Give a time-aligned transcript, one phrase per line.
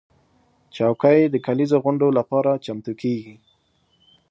[0.75, 3.35] چوکۍ د کليزو غونډو لپاره چمتو کېږي.